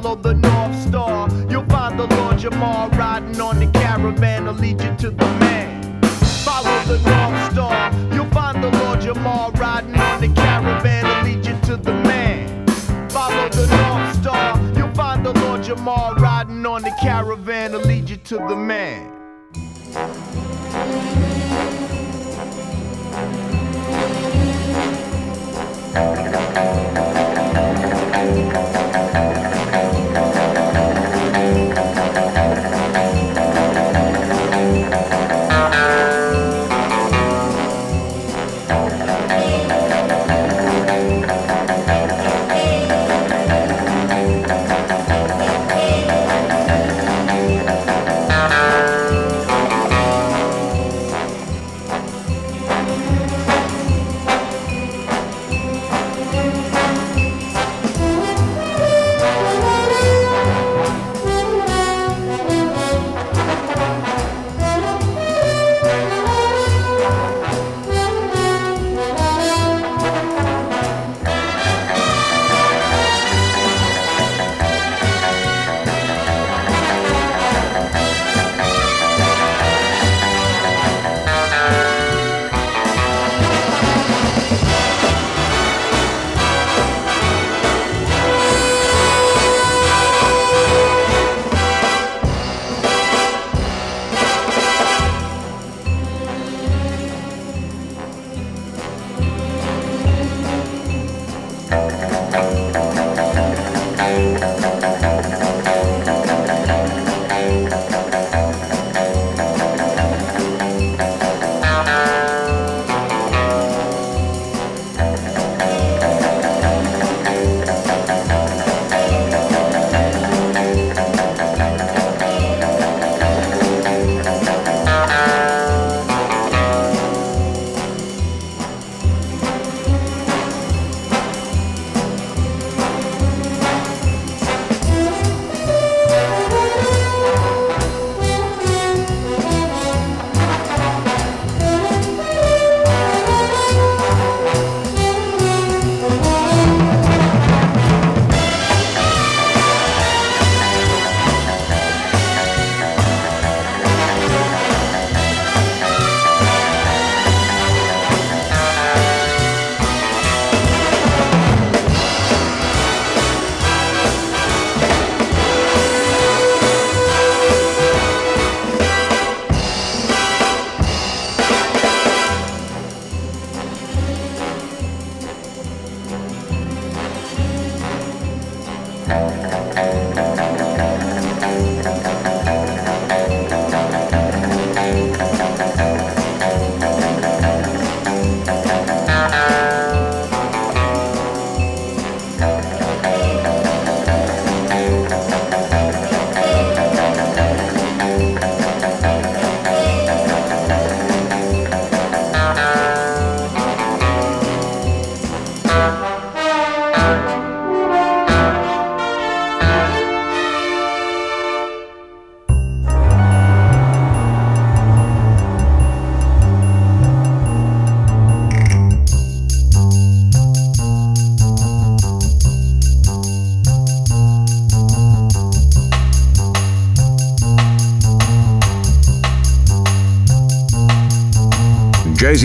Follow 0.00 0.14
the 0.14 0.34
North 0.34 0.80
Star. 0.86 1.28
You'll 1.50 1.64
find 1.64 1.98
the 1.98 2.06
Lord 2.06 2.36
Jamar 2.36 2.96
riding 2.96 3.40
on 3.40 3.58
the 3.58 3.66
caravan 3.66 4.44
to 4.44 4.52
lead 4.52 4.80
you 4.80 4.94
to 4.94 5.10
the 5.10 5.26
man. 5.40 6.00
Follow 6.44 6.84
the 6.84 6.98
North 6.98 7.52
Star. 7.52 7.92
You'll 8.14 8.30
find 8.30 8.62
the 8.62 8.70
Lord 8.70 9.00
Jamar 9.00 9.52
riding 9.58 9.96
on 9.96 10.20
the 10.20 10.28
caravan 10.28 11.04
to 11.04 11.22
lead 11.28 11.44
you 11.44 11.58
to 11.62 11.76
the 11.76 11.92
man. 11.92 12.64
Follow 13.08 13.48
the 13.48 13.66
North 13.66 14.14
Star. 14.22 14.56
You'll 14.76 14.94
find 14.94 15.26
the 15.26 15.32
Lord 15.32 15.62
Jamar 15.62 16.14
riding 16.14 16.64
on 16.64 16.82
the 16.82 16.94
caravan 17.02 17.72
to 17.72 17.78
lead 17.78 18.08
you 18.08 18.18
to 18.18 18.36
the 18.36 18.54
man. 18.54 19.14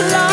love. 0.00 0.31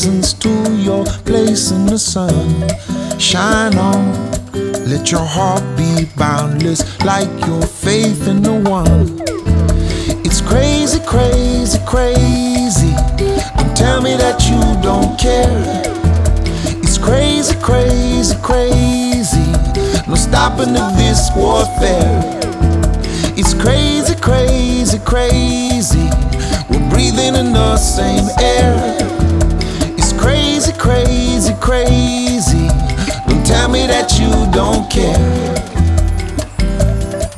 Horizons 0.00 0.32
to 0.32 0.48
your 0.76 1.04
place 1.24 1.70
in 1.70 1.84
the 1.86 1.98
sun. 1.98 2.68
Shine 3.18 3.76
on, 3.76 4.32
let 4.88 5.10
your 5.10 5.24
heart 5.24 5.62
be 5.76 6.06
boundless 6.16 6.82
like 7.04 7.28
your 7.46 7.62
faith 7.62 8.26
in 8.26 8.42
the 8.42 8.54
one. 8.70 9.20
It's 10.24 10.40
crazy, 10.40 11.00
crazy, 11.00 11.78
crazy. 11.86 12.94
Don't 13.58 13.76
tell 13.76 14.00
me 14.00 14.16
that 14.16 14.40
you 14.48 14.60
don't 14.82 15.18
care. 15.18 15.82
It's 16.82 16.96
crazy, 16.96 17.54
crazy, 17.60 18.36
crazy. 18.42 19.52
No 20.08 20.14
stopping 20.14 20.74
to 20.74 20.92
this 20.96 21.28
warfare. 21.36 22.40
It's 23.36 23.52
crazy, 23.52 24.14
crazy, 24.14 24.98
crazy. 25.00 26.08
We're 26.70 26.88
breathing 26.88 27.34
in 27.34 27.52
the 27.52 27.76
same 27.76 28.28
air. 28.40 28.99
Crazy. 31.60 32.68
Don't 33.28 33.44
tell 33.44 33.68
me 33.68 33.86
that 33.86 34.18
you 34.18 34.30
don't 34.50 34.90
care. 34.90 35.20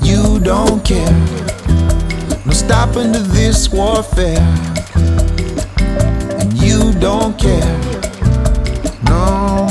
You 0.01 0.39
don't 0.41 0.85
care. 0.85 1.13
No 2.47 2.53
stopping 2.53 3.13
to 3.13 3.19
this 3.19 3.69
warfare. 3.71 4.39
And 6.41 6.53
you 6.55 6.93
don't 7.01 7.39
care. 7.39 7.79
No. 9.05 9.69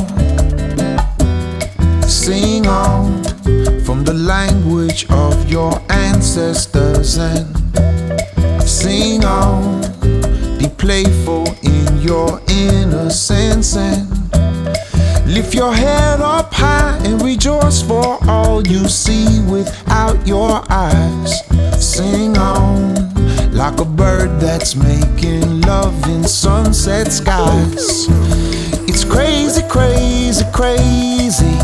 Sing 2.08 2.68
on 2.68 3.24
from 3.86 4.04
the 4.04 4.14
language 4.14 5.06
of 5.10 5.50
your 5.50 5.74
ancestors 5.90 7.18
and 7.18 7.48
sing 8.62 9.24
on. 9.26 9.82
Be 10.60 10.68
playful 10.68 11.48
in 11.64 12.02
your 12.02 12.42
lift 15.52 15.60
your 15.60 15.74
head 15.74 16.22
up 16.22 16.54
high 16.54 16.98
and 17.04 17.22
rejoice 17.22 17.82
for 17.82 18.18
all 18.30 18.66
you 18.66 18.88
see 18.88 19.42
without 19.50 20.26
your 20.26 20.64
eyes. 20.70 21.42
Sing 21.78 22.38
on 22.38 22.96
like 23.52 23.80
a 23.82 23.86
bird 23.86 24.40
that's 24.40 24.76
making 24.76 25.62
love 25.62 26.08
in 26.08 26.24
sunset 26.24 27.12
skies. 27.12 28.08
It's 28.88 29.04
crazy, 29.04 29.62
crazy, 29.68 30.46
crazy. 30.54 31.58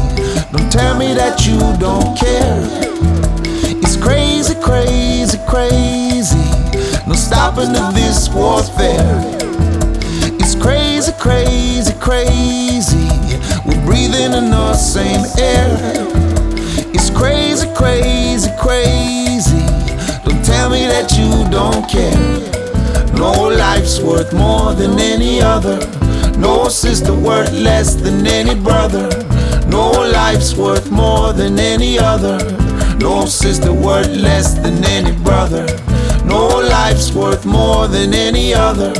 Don't 0.51 0.69
tell 0.69 0.97
me 0.97 1.13
that 1.13 1.45
you 1.47 1.57
don't 1.79 2.17
care. 2.17 2.59
It's 3.83 3.95
crazy, 3.95 4.55
crazy, 4.55 5.37
crazy. 5.47 6.49
No 7.07 7.13
stopping 7.13 7.73
to 7.73 7.91
this 7.93 8.27
warfare. 8.29 9.21
It's 10.41 10.55
crazy, 10.55 11.13
crazy, 11.19 11.93
crazy. 12.01 13.06
Breathing 14.27 14.43
in 14.45 14.51
the 14.51 14.73
same 14.73 15.25
air. 15.39 15.69
It's 16.93 17.09
crazy, 17.09 17.67
crazy, 17.75 18.49
crazy. 18.59 19.65
Don't 20.25 20.43
tell 20.43 20.69
me 20.69 20.85
that 20.85 21.13
you 21.17 21.49
don't 21.49 21.87
care. 21.87 22.11
No 23.17 23.47
life's 23.47 24.01
worth 24.01 24.33
more 24.33 24.73
than 24.73 24.99
any 24.99 25.41
other. 25.41 25.79
No 26.37 26.67
sister 26.67 27.13
worth 27.13 27.53
less 27.53 27.95
than 27.95 28.27
any 28.27 28.55
brother. 28.59 29.07
No 29.67 29.91
life's 29.91 30.55
worth 30.55 30.91
more 30.91 31.31
than 31.31 31.57
any 31.57 31.97
other. 31.97 32.37
No 32.99 33.25
sister 33.25 33.71
worth 33.71 34.09
less 34.09 34.55
than 34.55 34.83
any 34.85 35.15
brother. 35.23 35.65
No 36.25 36.47
life's 36.47 37.13
worth 37.13 37.45
more 37.45 37.87
than 37.87 38.13
any 38.13 38.53
other. 38.53 38.93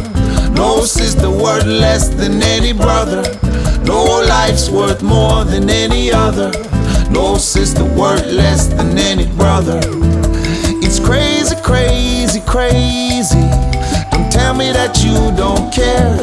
No 0.51 0.85
sister 0.85 1.29
worth 1.29 1.65
less 1.65 2.07
than 2.07 2.41
any 2.41 2.71
brother. 2.71 3.23
No 3.87 4.03
life's 4.27 4.69
worth 4.69 5.01
more 5.01 5.45
than 5.45 5.69
any 5.69 6.11
other. 6.11 6.51
No 7.09 7.37
sister 7.37 7.85
worth 7.85 8.25
less 8.25 8.67
than 8.67 8.97
any 8.97 9.25
brother. 9.37 9.79
It's 10.83 10.99
crazy, 10.99 11.55
crazy, 11.63 12.41
crazy. 12.41 13.47
Don't 14.11 14.29
tell 14.29 14.53
me 14.53 14.73
that 14.73 15.01
you 15.05 15.15
don't 15.37 15.71
care. 15.73 16.17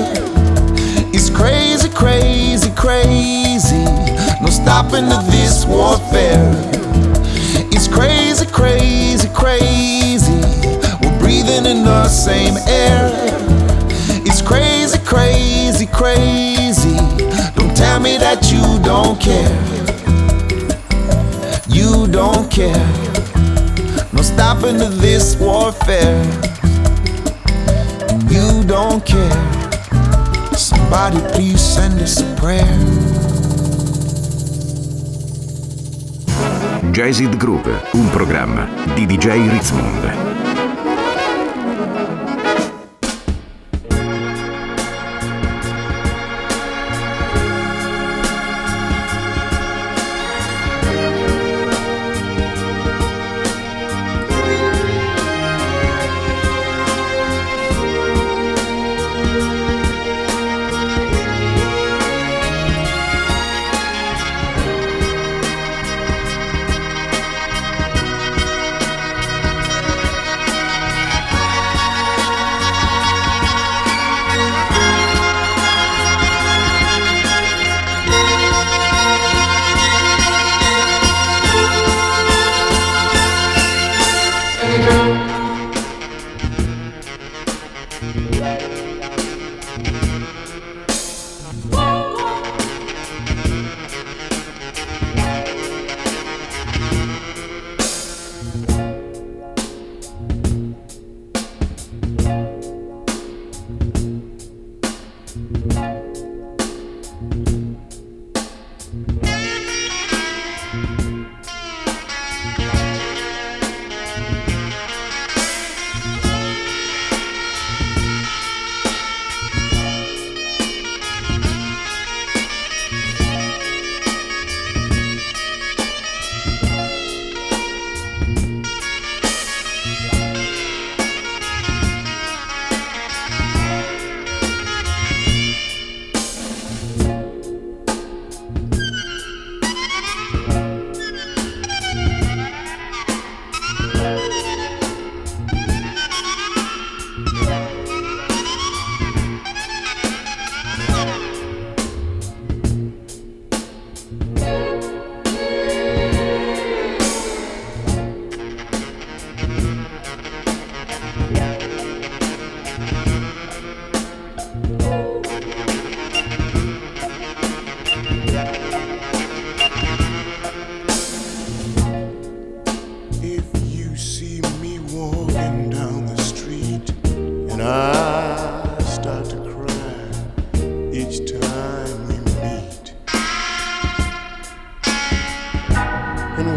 It's 1.14 1.30
crazy, 1.30 1.88
crazy, 1.88 2.70
crazy. 2.76 3.84
No 4.42 4.50
stopping 4.50 5.08
to 5.08 5.18
this 5.30 5.64
warfare. 5.64 6.52
It's 7.72 7.88
crazy, 7.88 8.44
crazy, 8.44 9.28
crazy. 9.32 10.38
We're 11.00 11.18
breathing 11.18 11.64
in 11.64 11.82
the 11.82 12.08
same 12.08 12.56
air. 12.68 13.08
It's 14.26 14.42
crazy, 14.42 14.98
crazy, 14.98 15.86
crazy. 15.86 16.73
Tell 17.94 18.02
me 18.02 18.16
that 18.18 18.50
you 18.50 18.82
don't 18.82 19.20
care. 19.20 19.54
You 21.68 22.08
don't 22.08 22.50
care. 22.50 22.86
No 24.12 24.20
stopping 24.20 24.78
to 24.78 24.88
this 24.88 25.36
warfare. 25.36 26.20
You 28.28 28.64
don't 28.64 29.06
care. 29.06 29.38
Somebody 30.56 31.20
please 31.34 31.60
send 31.60 32.00
us 32.00 32.20
a 32.20 32.34
prayer. 32.34 32.66
Jazz 36.90 37.20
It 37.20 37.36
Groove, 37.36 37.80
un 37.92 38.10
programma 38.10 38.68
di 38.96 39.06
DJ 39.06 39.48
Ritzmond. 39.48 40.43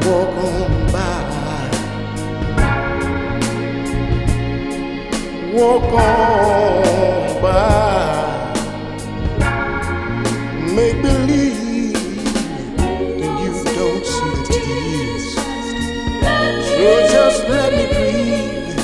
Walk 0.08 0.38
on 0.38 0.92
by. 0.92 1.24
Walk 5.54 5.94
on 5.94 7.42
by. 7.42 8.54
Make 10.76 11.02
believe 11.02 11.94
that 13.20 13.34
you 13.44 13.52
don't 13.76 14.06
see 14.06 14.32
the 14.32 14.44
tears. 14.48 15.28
So 16.70 16.88
just 17.12 17.40
let 17.50 17.70
me 17.74 17.86
breathe 17.94 18.80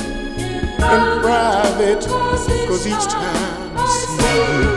in 0.76 1.02
private, 1.22 2.04
cause 2.06 2.86
each 2.86 3.06
time 3.06 3.72
I 3.76 3.86
see 4.16 4.40
you, 4.60 4.70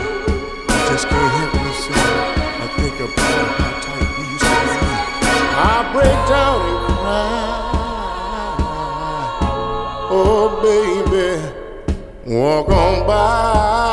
I 0.70 0.72
just 0.90 1.08
can't 1.10 1.37
Oh, 10.20 10.64
baby, 10.64 11.40
walk 12.26 12.70
on 12.70 13.06
by. 13.06 13.87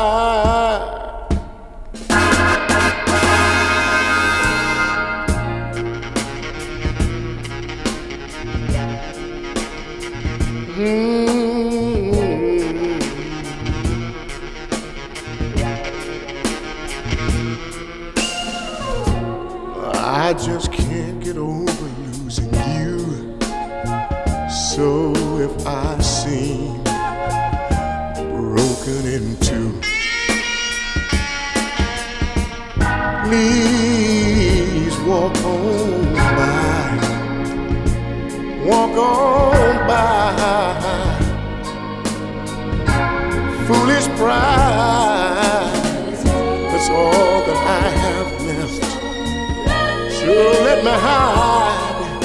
Me 50.85 50.91
hide 50.91 52.21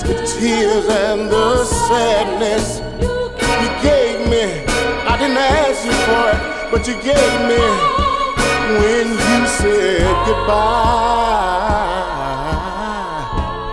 the 0.00 0.14
tears 0.24 0.86
and 0.88 1.28
the 1.30 1.64
sadness 1.64 2.80
you 3.62 3.70
gave 3.82 4.26
me. 4.26 4.64
I 5.06 5.18
didn't 5.18 5.36
ask 5.36 5.84
you 5.84 5.92
for 6.06 6.24
it, 6.32 6.40
but 6.70 6.88
you 6.88 6.94
gave 7.02 7.40
me 7.50 7.64
when 8.80 9.06
you 9.10 9.46
said 9.58 10.26
goodbye. 10.26 10.64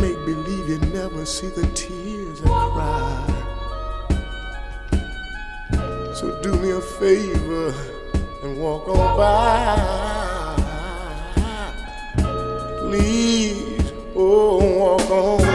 Make 0.00 0.20
believe 0.24 0.66
you 0.70 0.78
never 0.94 1.26
see 1.26 1.48
the 1.48 1.66
tears 1.74 2.40
I 2.40 2.70
cry. 2.72 3.45
So 6.16 6.32
do 6.40 6.54
me 6.54 6.70
a 6.70 6.80
favor 6.80 7.74
and 8.42 8.58
walk 8.58 8.88
on 8.88 9.18
by. 9.18 9.76
Please, 12.80 13.92
oh, 14.14 14.56
walk 14.78 15.10
on 15.10 15.45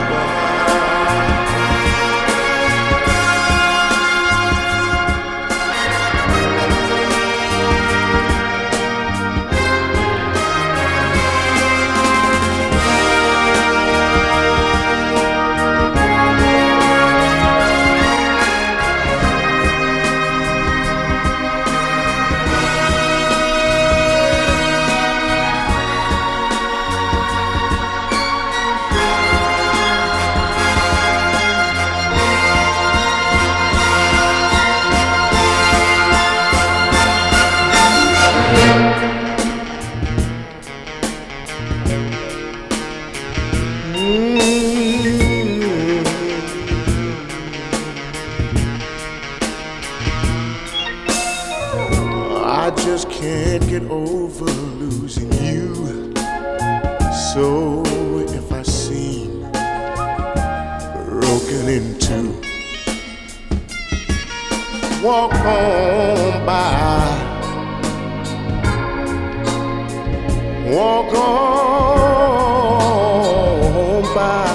can't 53.31 53.67
get 53.69 53.83
over 53.83 54.43
losing 54.43 55.31
you. 55.31 56.13
So 57.31 57.45
if 58.27 58.51
I 58.51 58.61
seem 58.63 59.49
broken 61.05 61.69
in 61.77 61.97
two, 61.97 62.29
walk 65.01 65.33
on 65.33 66.45
by. 66.45 66.59
Walk 70.75 71.13
on 71.13 71.73
by. 74.13 74.47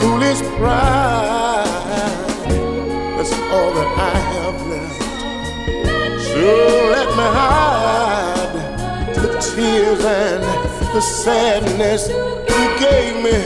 Foolish 0.00 0.40
pride, 0.56 1.66
that's 3.16 3.32
all 3.52 3.70
that 3.76 3.90
I 3.98 4.16
have 4.34 4.58
left. 4.68 5.00
So 6.24 6.99
hide 7.38 9.14
the 9.14 9.30
tears 9.40 10.02
and 10.04 10.42
the 10.94 11.00
sadness 11.00 12.08
you 12.08 12.66
gave 12.78 13.14
me. 13.22 13.38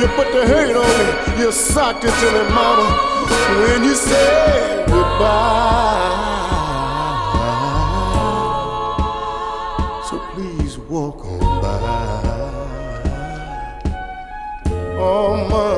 You 0.00 0.06
put 0.16 0.28
the 0.32 0.42
hurt 0.46 0.76
on 0.76 0.92
me, 1.00 1.08
you 1.42 1.52
socked 1.52 2.04
it 2.04 2.14
to 2.20 2.28
me, 2.32 2.42
mama, 2.54 2.86
when 3.60 3.80
you 3.84 3.94
said 3.94 4.86
goodbye. 4.88 6.28
So 10.08 10.14
please 10.32 10.78
walk 10.78 11.24
on 11.26 11.60
by. 11.60 11.78
Oh, 15.02 15.34
mama, 15.48 15.69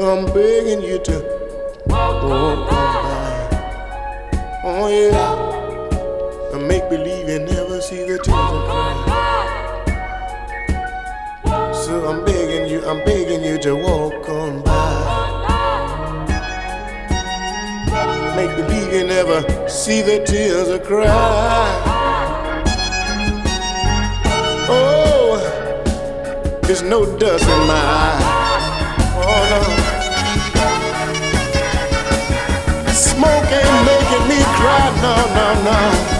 So 0.00 0.08
I'm 0.16 0.24
begging 0.32 0.80
you 0.80 0.98
to 0.98 1.16
walk 1.84 2.24
on 2.24 2.66
by. 2.70 3.48
Oh 4.64 4.88
yeah, 4.88 6.54
and 6.54 6.66
make 6.66 6.88
believe 6.88 7.28
you 7.28 7.40
never 7.40 7.82
see 7.82 8.04
the 8.08 8.16
tears 8.16 8.26
I 8.30 8.94
cry. 11.44 11.72
So 11.74 12.08
I'm 12.08 12.24
begging 12.24 12.70
you, 12.70 12.82
I'm 12.88 13.04
begging 13.04 13.44
you 13.44 13.58
to 13.58 13.76
walk 13.76 14.26
on 14.30 14.62
by. 14.62 14.70
Make 18.36 18.56
believe 18.56 18.92
you 18.94 19.04
never 19.04 19.44
see 19.68 20.00
the 20.00 20.24
tears 20.24 20.70
I 20.70 20.78
cry. 20.78 21.06
Oh, 24.66 25.38
there's 26.62 26.80
no 26.82 27.04
dust 27.18 27.44
in 27.44 27.66
my 27.66 27.74
eye. 27.74 28.29
No, 35.54 35.62
no, 35.62 36.19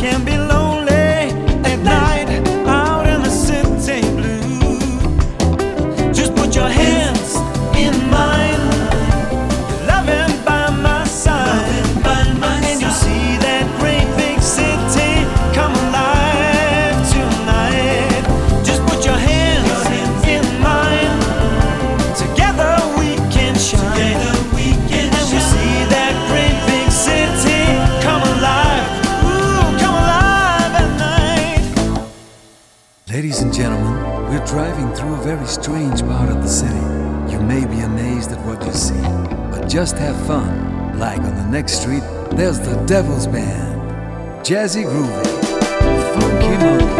can 0.00 0.24
be 0.24 0.29
There's 42.36 42.60
the 42.60 42.74
Devil's 42.86 43.26
Band, 43.26 44.44
Jazzy 44.44 44.84
Groovy, 44.84 45.24
Funky 46.14 46.64
Monkey. 46.64 46.99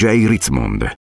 DJ 0.00 0.24
Ritzmond. 0.24 0.99